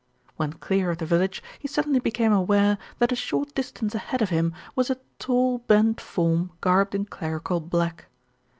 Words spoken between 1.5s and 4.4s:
he suddenly became aware that a short distance ahead of